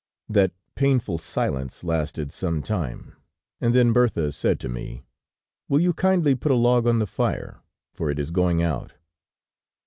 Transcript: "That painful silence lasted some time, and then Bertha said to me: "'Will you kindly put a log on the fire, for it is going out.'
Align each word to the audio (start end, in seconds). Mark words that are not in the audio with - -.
"That 0.27 0.51
painful 0.73 1.19
silence 1.19 1.83
lasted 1.83 2.31
some 2.31 2.63
time, 2.63 3.13
and 3.59 3.75
then 3.75 3.93
Bertha 3.93 4.31
said 4.31 4.59
to 4.61 4.67
me: 4.67 5.03
"'Will 5.69 5.79
you 5.79 5.93
kindly 5.93 6.33
put 6.33 6.51
a 6.51 6.55
log 6.55 6.87
on 6.87 6.97
the 6.97 7.05
fire, 7.05 7.61
for 7.93 8.09
it 8.09 8.17
is 8.17 8.31
going 8.31 8.63
out.' 8.63 8.93